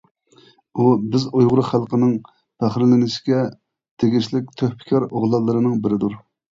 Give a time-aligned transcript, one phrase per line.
[0.79, 3.45] ئۇ بىز ئۇيغۇر خەلقىنىڭ پەخىرلىنىشكە
[4.01, 6.23] تېگىشلىك تۆھپىكار ئوغلانلىرىنىڭ بىرىدۇر!